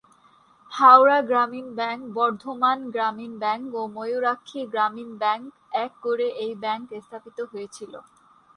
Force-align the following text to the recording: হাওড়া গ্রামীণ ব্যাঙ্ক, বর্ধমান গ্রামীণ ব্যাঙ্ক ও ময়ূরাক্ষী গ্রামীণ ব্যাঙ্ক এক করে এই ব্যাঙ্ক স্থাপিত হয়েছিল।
হাওড়া 0.71 1.19
গ্রামীণ 1.21 1.67
ব্যাঙ্ক, 1.75 2.01
বর্ধমান 2.17 2.79
গ্রামীণ 2.93 3.33
ব্যাঙ্ক 3.43 3.67
ও 3.73 3.81
ময়ূরাক্ষী 3.95 4.61
গ্রামীণ 4.73 5.09
ব্যাঙ্ক 5.21 5.43
এক 5.83 5.91
করে 6.03 6.27
এই 6.43 6.53
ব্যাঙ্ক 6.63 6.87
স্থাপিত 7.05 7.37
হয়েছিল। 7.51 7.93